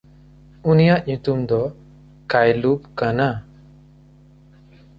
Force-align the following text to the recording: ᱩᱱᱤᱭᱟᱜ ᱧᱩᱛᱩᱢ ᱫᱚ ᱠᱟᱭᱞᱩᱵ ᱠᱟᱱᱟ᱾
ᱩᱱᱤᱭᱟᱜ 0.69 1.01
ᱧᱩᱛᱩᱢ 1.07 1.39
ᱫᱚ 1.49 1.61
ᱠᱟᱭᱞᱩᱵ 2.31 2.81
ᱠᱟᱱᱟ᱾ 2.99 3.27